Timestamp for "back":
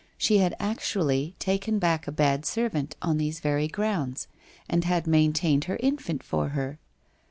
1.77-2.07